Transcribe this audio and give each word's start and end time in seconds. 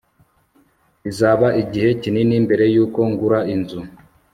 bizaba 1.03 1.47
igihe 1.61 1.89
kinini 2.01 2.35
mbere 2.45 2.65
yuko 2.73 2.99
ngura 3.11 3.39
inzu 3.55 3.79